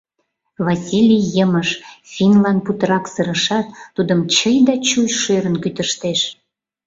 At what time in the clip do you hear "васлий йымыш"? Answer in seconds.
0.65-1.69